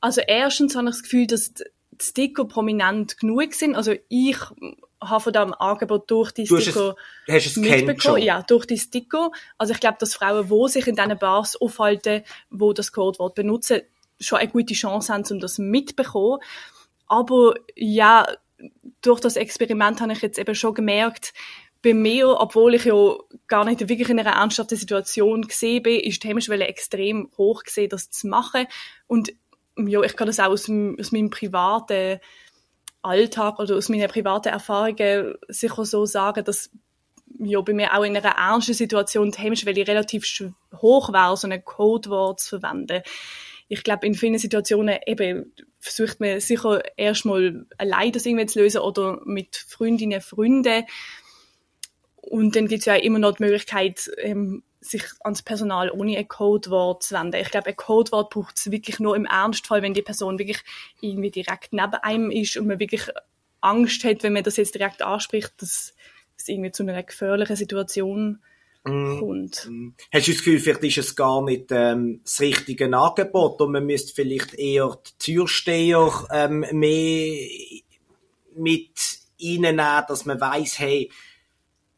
Also 0.00 0.20
erstens 0.26 0.74
habe 0.74 0.88
ich 0.88 0.94
das 0.94 1.02
Gefühl, 1.02 1.26
dass 1.28 1.54
die 1.54 1.64
Sticker 2.02 2.44
prominent 2.44 3.18
genug 3.18 3.54
sind. 3.54 3.74
Also 3.74 3.94
ich 4.08 4.36
habe 5.00 5.20
von 5.20 5.32
diesem 5.32 5.54
Angebot 5.54 6.10
durch 6.10 6.32
die 6.32 6.46
Sticker 6.46 6.96
du 7.26 7.32
hast 7.32 7.46
es, 7.46 7.56
hast 7.56 7.56
mitbekommen. 7.56 8.22
Ja, 8.22 8.42
durch 8.42 8.66
die 8.66 8.78
Sticker. 8.78 9.30
Also 9.58 9.72
ich 9.72 9.80
glaube, 9.80 9.96
dass 9.98 10.14
Frauen, 10.14 10.48
die 10.48 10.68
sich 10.70 10.86
in 10.86 10.96
diesen 10.96 11.18
Bars 11.18 11.56
aufhalten, 11.60 12.22
wo 12.50 12.72
das 12.72 12.92
Codewort 12.92 13.34
benutzen, 13.34 13.80
schon 14.18 14.38
eine 14.38 14.50
gute 14.50 14.74
Chance 14.74 15.12
haben, 15.12 15.24
um 15.30 15.40
das 15.40 15.58
mitzubekommen. 15.58 16.40
Aber 17.06 17.54
ja, 17.74 18.26
durch 19.00 19.20
das 19.20 19.36
Experiment 19.36 20.00
habe 20.00 20.12
ich 20.12 20.22
jetzt 20.22 20.38
eben 20.38 20.54
schon 20.54 20.74
gemerkt, 20.74 21.32
bei 21.82 21.94
mir, 21.94 22.38
obwohl 22.38 22.74
ich 22.74 22.84
ja 22.84 23.16
gar 23.46 23.64
nicht 23.64 23.88
wirklich 23.88 24.10
in 24.10 24.18
einer 24.20 24.36
ernsthaften 24.36 24.76
Situation 24.76 25.42
gesehen 25.42 25.82
bin, 25.82 26.00
ist 26.00 26.22
die 26.22 26.28
Hemmschwelle 26.28 26.66
extrem 26.66 27.30
hoch 27.38 27.62
gesehen, 27.62 27.88
das 27.88 28.10
zu 28.10 28.28
machen. 28.28 28.66
Und 29.06 29.32
ja, 29.88 30.00
ich 30.02 30.16
kann 30.16 30.26
das 30.26 30.40
auch 30.40 30.46
aus, 30.46 30.70
aus 30.70 31.12
meinem 31.12 31.30
privaten 31.30 32.20
Alltag 33.02 33.58
oder 33.58 33.76
aus 33.76 33.88
meinen 33.88 34.08
privaten 34.08 34.48
Erfahrungen 34.48 35.34
sicher 35.48 35.84
so 35.84 36.06
sagen, 36.06 36.44
dass 36.44 36.70
ja, 37.38 37.60
bei 37.60 37.72
mir 37.72 37.96
auch 37.96 38.02
in 38.02 38.16
einer 38.16 38.36
ernsten 38.36 38.74
Situation 38.74 39.30
die 39.30 39.38
Hemmschwelle 39.38 39.86
relativ 39.86 40.26
hoch 40.76 41.12
war, 41.12 41.36
so 41.36 41.48
ein 41.48 41.64
Codewort 41.64 42.40
zu 42.40 42.60
verwenden. 42.60 43.02
Ich 43.68 43.84
glaube, 43.84 44.06
in 44.06 44.14
vielen 44.14 44.38
Situationen 44.38 44.98
eben 45.06 45.52
versucht 45.78 46.20
man 46.20 46.40
sicher 46.40 46.82
erstmal 46.98 47.66
allein 47.78 48.12
das 48.12 48.26
irgendwie 48.26 48.46
zu 48.46 48.58
lösen 48.58 48.80
oder 48.80 49.20
mit 49.24 49.56
Freundinnen, 49.56 50.20
Freunden. 50.20 50.84
Und 52.16 52.56
dann 52.56 52.66
gibt 52.66 52.80
es 52.80 52.86
ja 52.86 52.96
immer 52.96 53.18
noch 53.18 53.36
die 53.36 53.44
Möglichkeit, 53.44 54.10
ähm, 54.18 54.62
sich 54.80 55.04
ans 55.20 55.42
Personal 55.42 55.90
ohne 55.90 56.16
ein 56.16 56.28
Codewort 56.28 57.02
zu 57.02 57.14
wenden. 57.14 57.40
Ich 57.40 57.50
glaube, 57.50 57.68
ein 57.68 57.76
Codewort 57.76 58.30
braucht 58.30 58.58
es 58.58 58.70
wirklich 58.70 58.98
nur 58.98 59.14
im 59.14 59.26
Ernstfall, 59.26 59.82
wenn 59.82 59.94
die 59.94 60.02
Person 60.02 60.38
wirklich 60.38 60.62
irgendwie 61.00 61.30
direkt 61.30 61.72
neben 61.72 61.94
einem 61.94 62.30
ist 62.30 62.56
und 62.56 62.66
man 62.66 62.80
wirklich 62.80 63.08
Angst 63.60 64.04
hat, 64.04 64.22
wenn 64.22 64.32
man 64.32 64.42
das 64.42 64.56
jetzt 64.56 64.74
direkt 64.74 65.02
anspricht, 65.02 65.52
dass 65.58 65.94
es 66.36 66.48
irgendwie 66.48 66.72
zu 66.72 66.82
einer 66.82 67.02
gefährlichen 67.02 67.56
Situation 67.56 68.40
mm. 68.84 69.18
kommt. 69.18 69.68
Mm. 69.68 69.88
Hast 70.12 70.28
du 70.28 70.32
das 70.32 70.42
Gefühl, 70.42 70.58
vielleicht 70.60 70.84
ist 70.84 70.98
es 70.98 71.16
gar 71.16 71.44
nicht 71.44 71.66
ähm, 71.70 72.20
das 72.24 72.40
richtige 72.40 72.86
Angebot 72.96 73.60
und 73.60 73.72
man 73.72 73.84
müsste 73.84 74.14
vielleicht 74.14 74.54
eher 74.54 74.98
die 75.06 75.32
Türsteher 75.32 76.10
ähm, 76.32 76.64
mehr 76.72 77.48
mit 78.56 78.90
reinnehmen, 79.42 80.04
dass 80.08 80.24
man 80.24 80.40
weiß, 80.40 80.78
hey, 80.78 81.10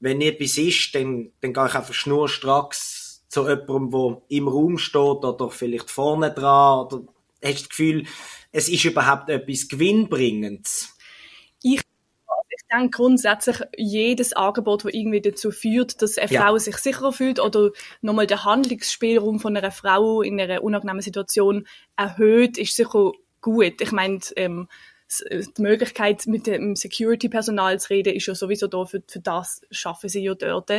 wenn 0.02 0.20
etwas 0.20 0.58
ist, 0.58 0.94
dann, 0.96 1.30
dann 1.40 1.52
gehe 1.52 1.66
ich 1.66 1.74
einfach 1.74 1.94
schnurstracks 1.94 3.24
zu 3.28 3.48
jemandem, 3.48 3.90
der 3.90 4.22
im 4.36 4.48
Raum 4.48 4.76
steht 4.76 5.00
oder 5.00 5.48
vielleicht 5.48 5.90
vorne 5.90 6.32
dran 6.32 6.86
oder 6.86 7.02
hast 7.42 7.58
du 7.58 7.62
das 7.62 7.68
Gefühl, 7.68 8.06
es 8.50 8.68
ist 8.68 8.84
überhaupt 8.84 9.30
etwas 9.30 9.68
Gewinnbringendes? 9.68 10.94
Ich 11.62 11.80
ich 12.54 12.64
denke 12.70 12.90
grundsätzlich, 12.90 13.60
jedes 13.76 14.32
Angebot, 14.32 14.84
das 14.84 14.92
irgendwie 14.92 15.20
dazu 15.20 15.50
führt, 15.50 16.02
dass 16.02 16.18
eine 16.18 16.30
ja. 16.30 16.42
Frau 16.42 16.58
sich 16.58 16.76
sicherer 16.76 17.12
fühlt 17.12 17.40
oder 17.40 17.70
nochmal 18.00 18.26
der 18.26 18.44
Handlungsspielraum 18.44 19.40
von 19.40 19.56
einer 19.56 19.70
Frau 19.70 20.20
in 20.22 20.40
einer 20.40 20.62
unangenehmen 20.62 21.00
Situation 21.00 21.66
erhöht, 21.96 22.58
ist 22.58 22.76
sicher 22.76 23.12
gut. 23.40 23.80
Ich 23.80 23.92
meine, 23.92 24.20
ähm, 24.36 24.68
die 25.20 25.62
Möglichkeit, 25.62 26.26
mit 26.26 26.46
dem 26.46 26.76
Security-Personal 26.76 27.78
zu 27.80 27.90
reden, 27.90 28.14
ist 28.14 28.26
ja 28.26 28.34
sowieso 28.34 28.66
da, 28.66 28.84
für, 28.84 29.02
für 29.06 29.20
das 29.20 29.62
schaffen 29.70 30.08
sie 30.08 30.22
ja 30.22 30.34
dort. 30.34 30.70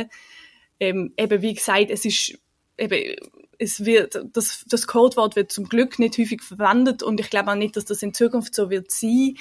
Ähm, 0.80 1.12
eben, 1.16 1.42
wie 1.42 1.54
gesagt, 1.54 1.90
es 1.90 2.04
ist 2.04 2.38
eben, 2.76 3.16
es 3.58 3.84
wird, 3.84 4.20
das, 4.32 4.64
das 4.68 4.86
Codewort 4.86 5.36
wird 5.36 5.52
zum 5.52 5.68
Glück 5.68 5.98
nicht 5.98 6.18
häufig 6.18 6.42
verwendet 6.42 7.02
und 7.02 7.20
ich 7.20 7.30
glaube 7.30 7.52
auch 7.52 7.56
nicht, 7.56 7.76
dass 7.76 7.84
das 7.84 8.02
in 8.02 8.14
Zukunft 8.14 8.54
so 8.54 8.70
wird 8.70 8.90
sein. 8.90 9.36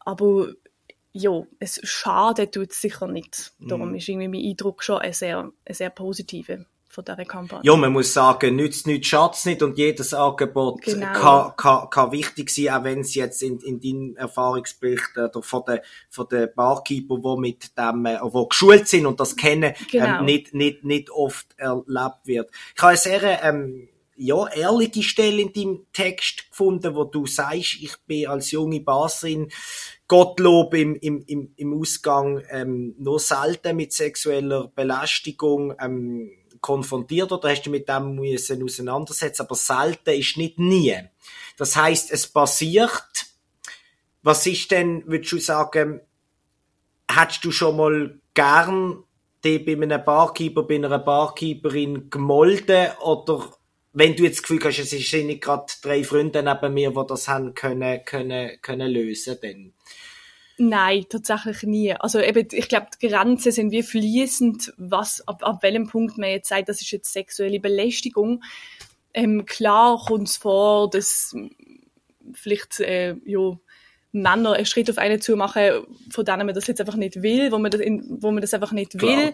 Aber 0.00 0.52
ja, 1.12 1.46
es 1.60 1.80
schadet 1.84 2.54
tut 2.54 2.72
es 2.72 2.80
sicher 2.80 3.06
nicht. 3.06 3.52
Darum 3.60 3.92
mm. 3.92 3.94
ist 3.94 4.08
irgendwie 4.08 4.28
mein 4.28 4.50
Eindruck 4.50 4.82
schon 4.82 4.98
ein 4.98 5.12
sehr, 5.12 5.52
ein 5.64 5.74
sehr 5.74 5.90
positiver 5.90 6.64
von 6.94 7.04
dieser 7.04 7.24
Kampagne. 7.24 7.70
Ja, 7.70 7.76
man 7.76 7.92
muss 7.92 8.12
sagen, 8.14 8.56
nützt 8.56 8.86
nichts, 8.86 9.08
schadet 9.08 9.44
nicht 9.44 9.62
und 9.62 9.76
jedes 9.76 10.14
Angebot 10.14 10.82
genau. 10.82 11.12
kann, 11.12 11.52
kann, 11.56 11.90
kann 11.90 12.12
wichtig 12.12 12.50
sein, 12.50 12.68
auch 12.70 12.84
wenn 12.84 13.00
es 13.00 13.14
jetzt 13.14 13.42
in, 13.42 13.58
in 13.60 13.80
deinem 13.80 14.16
Erfahrungsbericht 14.16 15.16
oder 15.16 15.42
von 15.42 15.64
den, 15.66 15.80
von 16.08 16.28
den 16.28 16.48
Barkeeper, 16.54 17.18
die 17.18 17.40
mit 17.40 17.76
dem, 17.76 18.06
äh, 18.06 18.18
wo 18.22 18.46
geschult 18.46 18.88
sind 18.88 19.06
und 19.06 19.18
das 19.20 19.36
kennen, 19.36 19.74
ähm, 19.76 19.86
genau. 19.90 20.18
ähm, 20.20 20.24
nicht, 20.24 20.54
nicht, 20.54 20.84
nicht 20.84 21.10
oft 21.10 21.46
erlebt 21.56 22.20
wird. 22.24 22.50
Ich 22.74 22.82
habe 22.82 22.90
eine 22.90 22.98
sehr, 22.98 23.42
ähm, 23.42 23.88
ja, 24.16 24.46
ehrliche 24.48 25.02
Stelle 25.02 25.42
in 25.42 25.52
deinem 25.52 25.86
Text 25.92 26.50
gefunden, 26.50 26.94
wo 26.94 27.04
du 27.04 27.26
sagst, 27.26 27.78
ich 27.80 27.96
bin 28.06 28.28
als 28.28 28.52
junge 28.52 28.80
Baserin 28.80 29.50
Gottlob 30.06 30.74
im, 30.74 30.94
im, 30.96 31.24
im, 31.26 31.52
im 31.56 31.80
Ausgang 31.80 32.42
ähm, 32.50 32.94
nur 32.98 33.18
selten 33.18 33.76
mit 33.76 33.92
sexueller 33.92 34.70
Belästigung 34.74 35.74
ähm, 35.80 36.30
konfrontiert 36.64 37.30
oder 37.30 37.50
hast 37.50 37.64
du 37.64 37.70
mit 37.70 37.90
dem 37.90 38.14
müssen 38.14 38.62
auseinandersetzen, 38.64 39.42
aber 39.42 39.54
selten 39.54 40.18
ist 40.18 40.38
nicht 40.38 40.58
nie. 40.58 40.96
Das 41.58 41.76
heißt, 41.76 42.10
es 42.10 42.26
passiert. 42.26 43.26
Was 44.22 44.46
ist 44.46 44.70
denn, 44.70 45.02
würdest 45.06 45.32
du 45.32 45.38
sagen, 45.38 46.00
hättest 47.06 47.44
du 47.44 47.50
schon 47.50 47.76
mal 47.76 48.18
gern 48.32 49.04
die 49.44 49.58
bei 49.58 49.74
einem 49.74 50.02
Barkeeper, 50.02 50.62
bei 50.62 50.76
einer 50.76 50.98
Barkeeperin 50.98 52.08
gemolden 52.08 52.88
oder 53.02 53.50
wenn 53.92 54.16
du 54.16 54.22
jetzt 54.22 54.38
das 54.38 54.42
Gefühl 54.44 54.64
hast, 54.64 54.78
es 54.78 55.10
sind 55.10 55.26
nicht 55.26 55.42
gerade 55.42 55.66
drei 55.82 56.02
Freunde 56.02 56.42
neben 56.42 56.72
mir, 56.72 56.92
die 56.92 57.06
das 57.06 57.28
haben 57.28 57.52
können, 57.52 58.02
können, 58.06 58.58
können 58.62 58.90
lösen, 58.90 59.36
dann? 59.42 59.74
Nein, 60.56 61.04
tatsächlich 61.08 61.62
nie. 61.64 61.92
Also 61.94 62.20
eben, 62.20 62.46
ich 62.52 62.68
glaube, 62.68 62.86
die 63.00 63.08
Grenzen 63.08 63.52
sind 63.52 63.72
wie 63.72 63.82
fließend, 63.82 64.72
was, 64.76 65.26
ab, 65.26 65.42
ab 65.42 65.62
welchem 65.62 65.88
Punkt 65.88 66.16
man 66.16 66.30
jetzt 66.30 66.48
sagt, 66.48 66.68
das 66.68 66.80
ist 66.80 66.90
jetzt 66.92 67.12
sexuelle 67.12 67.58
Belästigung. 67.58 68.42
Ähm, 69.12 69.46
klar 69.46 70.00
kommt 70.06 70.28
es 70.28 70.36
vor, 70.36 70.88
dass 70.90 71.34
vielleicht, 72.32 72.80
äh, 72.80 73.16
ja, 73.24 73.58
Männer 74.12 74.52
einen 74.52 74.66
Schritt 74.66 74.88
auf 74.90 74.98
einen 74.98 75.20
zu 75.20 75.34
machen, 75.34 75.84
von 76.10 76.24
denen 76.24 76.46
man 76.46 76.54
das 76.54 76.68
jetzt 76.68 76.80
einfach 76.80 76.94
nicht 76.94 77.20
will, 77.22 77.50
wo 77.50 77.58
man 77.58 77.72
das, 77.72 77.80
in, 77.80 78.04
wo 78.22 78.30
man 78.30 78.40
das 78.40 78.54
einfach 78.54 78.70
nicht 78.70 78.96
klar. 78.96 79.16
will. 79.16 79.32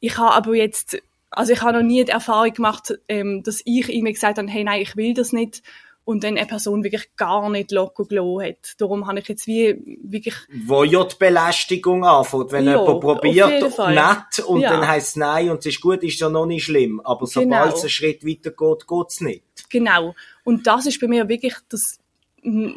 Ich 0.00 0.18
habe 0.18 0.34
aber 0.34 0.54
jetzt 0.56 1.00
also 1.30 1.52
ich 1.52 1.60
habe 1.62 1.74
noch 1.74 1.82
nie 1.82 2.04
die 2.04 2.12
Erfahrung 2.12 2.52
gemacht, 2.52 2.94
ähm, 3.08 3.42
dass 3.42 3.60
ich 3.64 3.88
ihm 3.88 4.04
gesagt 4.06 4.38
habe, 4.38 4.48
hey, 4.48 4.64
nein, 4.64 4.80
ich 4.80 4.96
will 4.96 5.12
das 5.12 5.32
nicht. 5.32 5.62
Und 6.06 6.22
dann 6.22 6.38
eine 6.38 6.46
Person 6.46 6.84
wirklich 6.84 7.16
gar 7.16 7.50
nicht 7.50 7.72
locker 7.72 8.04
gelassen 8.04 8.48
hat. 8.48 8.80
Darum 8.80 9.08
habe 9.08 9.18
ich 9.18 9.28
jetzt 9.28 9.48
wie, 9.48 9.98
wirklich... 10.04 10.36
Wo 10.64 10.84
ja 10.84 11.02
die 11.02 11.16
Belästigung 11.18 12.04
anfängt. 12.04 12.52
Wenn 12.52 12.66
ja, 12.66 12.80
jemand 12.80 13.00
probiert, 13.00 13.78
nett, 13.88 14.46
und 14.46 14.60
ja. 14.60 14.70
dann 14.70 14.86
heisst 14.86 15.08
es 15.08 15.16
nein 15.16 15.50
und 15.50 15.58
es 15.58 15.66
ist 15.66 15.80
gut, 15.80 16.04
ist 16.04 16.20
ja 16.20 16.28
noch 16.28 16.46
nicht 16.46 16.62
schlimm. 16.62 17.00
Aber 17.00 17.26
sobald 17.26 17.50
genau. 17.50 17.74
es 17.74 17.80
einen 17.80 17.90
Schritt 17.90 18.24
weiter 18.24 18.50
geht, 18.50 18.86
geht 18.86 19.06
es 19.08 19.20
nicht. 19.20 19.42
Genau. 19.68 20.14
Und 20.44 20.68
das 20.68 20.86
ist 20.86 21.00
bei 21.00 21.08
mir 21.08 21.28
wirklich, 21.28 21.56
das, 21.68 21.98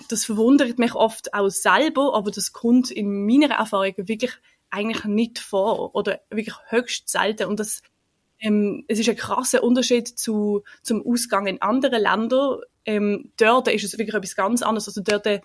das 0.09 0.25
verwundert 0.25 0.79
mich 0.79 0.95
oft 0.95 1.31
auch 1.36 1.50
selber, 1.50 2.15
aber 2.15 2.31
das 2.31 2.51
kommt 2.51 2.89
in 2.89 3.27
meiner 3.27 3.53
Erfahrung 3.53 3.93
wirklich 3.95 4.31
eigentlich 4.71 5.05
nicht 5.05 5.38
vor. 5.38 5.93
Oder 5.93 6.19
wirklich 6.31 6.55
höchst 6.69 7.09
selten. 7.09 7.45
Und 7.45 7.59
das 7.59 7.83
ähm, 8.39 8.86
es 8.88 9.00
ist 9.00 9.09
ein 9.09 9.15
krasser 9.15 9.63
Unterschied 9.63 10.07
zu, 10.07 10.63
zum 10.81 11.05
Ausgang 11.05 11.48
in 11.48 11.62
anderen 11.62 12.01
Ländern. 12.01 12.59
Ähm, 12.86 13.31
dort 13.38 13.67
ist 13.67 13.83
es 13.83 13.98
wirklich 13.98 14.15
etwas 14.15 14.36
ganz 14.36 14.62
anderes. 14.62 14.88
Also 14.88 15.01
dort 15.01 15.25
äh, 15.25 15.41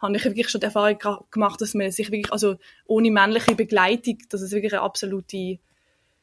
habe 0.00 0.16
ich 0.16 0.24
wirklich 0.24 0.50
schon 0.50 0.60
die 0.60 0.66
Erfahrung 0.66 0.98
gemacht, 1.30 1.60
dass 1.60 1.74
man 1.74 1.90
sich 1.90 2.10
wirklich, 2.10 2.32
also 2.32 2.56
ohne 2.86 3.10
männliche 3.10 3.54
Begleitung, 3.54 4.18
dass 4.28 4.42
es 4.42 4.52
wirklich 4.52 4.72
eine 4.72 4.82
absolute 4.82 5.58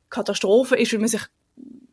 Katastrophe 0.09 0.75
ist, 0.75 0.93
weil 0.93 0.99
man 0.99 1.09
sich 1.09 1.21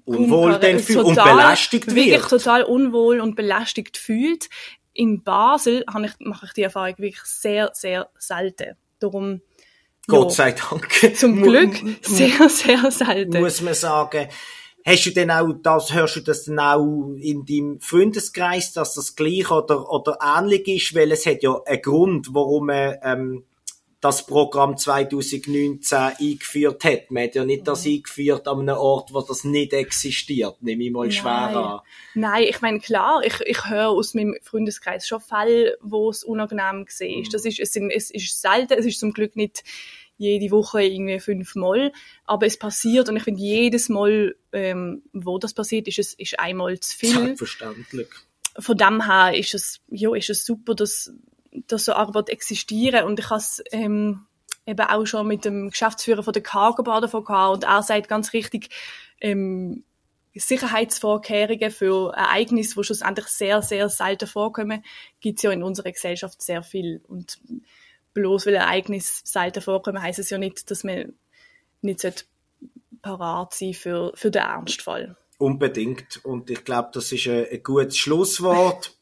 unwohl 0.04 0.58
denn 0.58 0.78
fühlt 0.78 1.04
und 1.04 1.14
belästigt 1.14 1.86
wird. 1.86 1.96
Wirklich 1.96 2.26
total 2.26 2.64
unwohl 2.64 3.20
und 3.20 3.36
belästigt 3.36 3.96
fühlt. 3.96 4.48
In 4.92 5.22
Basel 5.22 5.84
habe 5.92 6.06
ich, 6.06 6.12
mache 6.18 6.46
ich 6.46 6.52
die 6.52 6.62
Erfahrung 6.62 6.94
wirklich 6.98 7.22
sehr, 7.22 7.70
sehr 7.72 8.10
selten. 8.18 8.76
Darum 8.98 9.40
Gott 10.08 10.32
sei 10.32 10.52
Dank. 10.52 11.16
Zum 11.16 11.42
Glück 11.42 11.76
sehr, 12.02 12.48
sehr 12.48 12.90
selten. 12.90 13.40
Muss 13.40 13.60
man 13.60 13.74
sagen. 13.74 14.28
Hast 14.88 15.04
du 15.04 15.10
denn 15.10 15.30
auch 15.30 15.52
das, 15.62 15.92
hörst 15.92 16.16
du 16.16 16.20
das 16.20 16.44
denn 16.44 16.58
auch 16.58 17.14
in 17.20 17.44
deinem 17.44 17.78
Freundeskreis, 17.78 18.72
dass 18.72 18.94
das 18.94 19.16
gleich 19.16 19.50
oder, 19.50 19.92
oder 19.92 20.16
ähnlich 20.22 20.66
ist? 20.66 20.94
Weil 20.94 21.12
es 21.12 21.26
hat 21.26 21.42
ja 21.42 21.60
einen 21.66 21.82
Grund, 21.82 22.28
warum 22.32 22.68
man, 22.68 22.96
ähm, 23.02 23.44
das 24.00 24.24
Programm 24.24 24.78
2019 24.78 25.98
eingeführt 25.98 26.84
hat. 26.84 27.10
Man 27.10 27.24
hat 27.24 27.34
ja 27.34 27.44
nicht 27.44 27.68
das 27.68 27.84
mhm. 27.84 27.96
eingeführt 27.96 28.48
an 28.48 28.60
einem 28.60 28.78
Ort, 28.78 29.12
wo 29.12 29.20
das 29.20 29.44
nicht 29.44 29.74
existiert, 29.74 30.62
nehme 30.62 30.84
ich 30.84 30.90
mal 30.90 31.02
Nein. 31.02 31.12
schwer 31.12 31.32
an. 31.32 31.80
Nein, 32.14 32.46
ich 32.48 32.62
meine, 32.62 32.80
klar, 32.80 33.20
ich, 33.24 33.40
ich 33.44 33.68
höre 33.68 33.90
aus 33.90 34.14
meinem 34.14 34.36
Freundeskreis 34.40 35.06
schon 35.06 35.20
Fälle, 35.20 35.76
wo 35.82 36.08
es 36.08 36.24
unangenehm 36.24 36.86
war. 36.86 37.08
Mhm. 37.08 37.28
Das 37.30 37.44
ist, 37.44 37.60
es, 37.60 37.74
sind, 37.74 37.90
es 37.90 38.10
ist 38.10 38.40
selten, 38.40 38.72
es 38.78 38.86
ist 38.86 39.00
zum 39.00 39.12
Glück 39.12 39.36
nicht 39.36 39.64
jede 40.18 40.50
Woche 40.50 40.82
irgendwie 40.82 41.20
fünfmal, 41.20 41.92
aber 42.24 42.46
es 42.46 42.58
passiert 42.58 43.08
und 43.08 43.16
ich 43.16 43.22
finde, 43.22 43.40
jedes 43.40 43.88
Mal, 43.88 44.36
ähm, 44.52 45.02
wo 45.12 45.38
das 45.38 45.54
passiert, 45.54 45.88
ist 45.88 45.98
es 45.98 46.12
ist 46.14 46.38
einmal 46.38 46.78
zu 46.80 46.96
viel. 46.96 47.14
Selbstverständlich. 47.14 48.08
Von 48.58 48.76
dem 48.76 49.06
her 49.06 49.34
ist 49.34 49.54
es, 49.54 49.80
ja, 49.88 50.14
ist 50.14 50.30
es 50.30 50.44
super, 50.44 50.74
dass 50.74 51.12
dass 51.66 51.86
so 51.86 51.92
Arbeit 51.92 52.28
existieren 52.28 53.06
und 53.06 53.18
ich 53.18 53.30
habe 53.30 53.42
ähm, 53.72 54.26
eben 54.66 54.86
auch 54.86 55.06
schon 55.06 55.26
mit 55.26 55.44
dem 55.44 55.70
Geschäftsführer 55.70 56.22
von 56.22 56.34
der 56.34 56.42
Cargo 56.42 56.82
Bar 56.82 57.00
davon 57.00 57.24
gehabt 57.24 57.54
und 57.54 57.64
er 57.64 57.82
sagt 57.82 58.08
ganz 58.08 58.32
richtig, 58.32 58.68
ähm, 59.20 59.84
Sicherheitsvorkehrungen 60.34 61.70
für 61.70 62.12
Ereignisse, 62.14 62.74
die 62.76 62.84
schlussendlich 62.84 63.26
sehr, 63.26 63.62
sehr 63.62 63.88
selten 63.88 64.28
vorkommen, 64.28 64.84
gibt 65.20 65.38
es 65.38 65.42
ja 65.42 65.50
in 65.50 65.62
unserer 65.62 65.90
Gesellschaft 65.90 66.40
sehr 66.42 66.62
viel. 66.62 67.02
Und 67.08 67.38
bloß 68.18 68.46
weil 68.46 68.54
Ereignisse 68.54 69.22
selten 69.24 69.60
vorkommen, 69.62 70.02
heißt 70.02 70.18
es 70.18 70.30
ja 70.30 70.38
nicht, 70.38 70.70
dass 70.70 70.84
man 70.84 71.14
nicht 71.82 72.26
parat 73.02 73.54
sein 73.54 73.74
für, 73.74 74.12
für 74.14 74.30
den 74.30 74.42
Ernstfall. 74.42 75.16
Unbedingt. 75.38 76.24
Und 76.24 76.50
ich 76.50 76.64
glaube, 76.64 76.90
das 76.92 77.12
ist 77.12 77.26
ein, 77.28 77.46
ein 77.50 77.62
gutes 77.62 77.96
Schlusswort. 77.96 78.96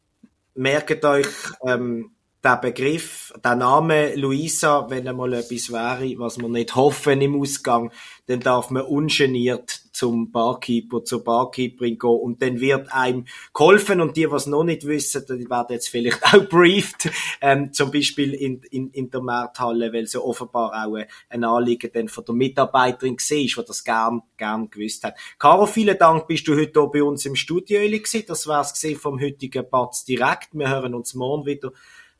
Merkt 0.54 1.04
euch, 1.04 1.26
ähm, 1.66 2.15
der 2.44 2.58
Begriff, 2.58 3.32
der 3.44 3.56
Name 3.56 4.14
Luisa, 4.14 4.88
wenn 4.88 5.08
einmal 5.08 5.32
etwas 5.32 5.72
wäre, 5.72 6.18
was 6.18 6.38
wir 6.38 6.48
nicht 6.48 6.76
hoffen 6.76 7.20
im 7.20 7.40
Ausgang, 7.40 7.90
dann 8.26 8.40
darf 8.40 8.70
man 8.70 8.82
ungeniert 8.82 9.80
zum 9.92 10.30
Barkeeper, 10.30 11.02
zur 11.02 11.24
Barkeeperin 11.24 11.98
gehen 11.98 12.10
und 12.10 12.42
dann 12.42 12.60
wird 12.60 12.92
einem 12.92 13.24
geholfen 13.54 14.00
und 14.00 14.16
die, 14.16 14.30
was 14.30 14.46
noch 14.46 14.62
nicht 14.62 14.86
wissen, 14.86 15.24
die 15.28 15.48
werden 15.48 15.72
jetzt 15.72 15.88
vielleicht 15.88 16.22
auch 16.34 16.48
briefed, 16.48 17.10
ähm, 17.40 17.72
zum 17.72 17.90
Beispiel 17.90 18.34
in, 18.34 18.60
in, 18.70 18.90
in 18.90 19.10
der 19.10 19.22
Markthalle, 19.22 19.92
weil 19.92 20.06
sie 20.06 20.22
offenbar 20.22 20.86
auch 20.86 20.98
ein 21.30 21.44
Anliegen 21.44 21.90
dann 21.92 22.08
von 22.08 22.24
der 22.26 22.34
Mitarbeiterin 22.34 23.16
war, 23.16 23.36
die 23.36 23.66
das 23.66 23.84
gern, 23.84 24.22
gern 24.36 24.70
gewusst 24.70 25.02
hat. 25.02 25.16
Caro, 25.38 25.66
vielen 25.66 25.98
Dank, 25.98 26.26
bist 26.26 26.46
du 26.46 26.54
heute 26.54 26.80
hier 26.80 26.90
bei 26.92 27.02
uns 27.02 27.24
im 27.24 27.34
Studio 27.34 27.80
gewesen. 27.80 28.24
Das 28.28 28.46
war's 28.46 28.86
vom 29.00 29.20
heutigen 29.20 29.68
Patz 29.68 30.04
direkt. 30.04 30.50
Wir 30.52 30.68
hören 30.68 30.94
uns 30.94 31.14
morgen 31.14 31.46
wieder 31.46 31.72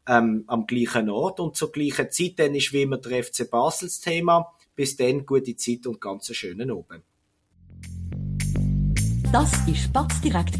ähm, 0.07 0.45
am 0.47 0.67
gleichen 0.67 1.11
Ort 1.11 1.41
und 1.41 1.57
zur 1.57 1.73
gleichen 1.73 2.11
Zeit. 2.11 2.39
Dann 2.39 2.55
ist 2.55 2.73
wie 2.73 2.83
immer 2.83 2.99
der 2.99 3.25
FC 3.25 3.51
Basels 3.51 4.01
Thema. 4.01 4.53
Bis 4.75 4.97
dann, 4.97 5.25
gute 5.25 5.57
Zeit 5.57 5.87
und 5.87 6.01
ganz 6.01 6.35
schönen 6.35 6.71
Abend. 6.71 7.03
Das 9.33 9.53
war 9.67 9.75
Spatz 9.75 10.21
direkt, 10.21 10.57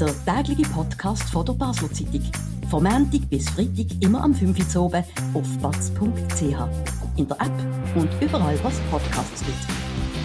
der 0.00 0.24
tägliche 0.24 0.68
Podcast 0.70 1.30
von 1.30 1.46
der 1.46 1.52
Basler 1.52 1.92
Zeitung. 1.92 2.22
Vom 2.70 2.82
Montag 2.84 3.28
bis 3.30 3.48
Freitag 3.50 3.86
immer 4.00 4.22
am 4.22 4.34
5 4.34 4.76
Uhr 4.76 4.82
oben 4.82 5.04
auf 5.34 5.58
batz.ch. 5.58 6.42
In 7.16 7.26
der 7.28 7.40
App 7.40 7.96
und 7.96 8.10
überall, 8.20 8.58
was 8.62 8.78
Podcasts 8.90 9.44
gibt. 9.44 10.19